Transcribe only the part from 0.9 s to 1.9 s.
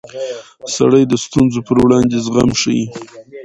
د ستونزو پر